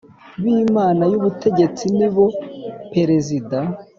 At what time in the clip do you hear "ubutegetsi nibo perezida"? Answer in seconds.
1.19-3.57